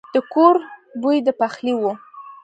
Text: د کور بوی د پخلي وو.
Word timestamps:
د 0.13 0.15
کور 0.33 0.55
بوی 1.01 1.17
د 1.27 1.29
پخلي 1.39 1.73
وو. 1.79 1.91